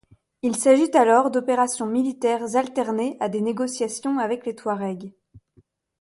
Il 0.41 0.55
s’agit 0.55 0.89
alors 0.97 1.29
d’opérations 1.29 1.85
militaires 1.85 2.55
alternées 2.55 3.17
à 3.19 3.29
des 3.29 3.39
négociations 3.39 4.17
avec 4.17 4.47
les 4.47 4.55
Touaregs. 4.55 5.13